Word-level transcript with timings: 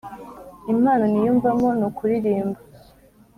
Impano 0.73 1.03
niyumvamo 1.07 1.67
nukuririmba 1.79 2.59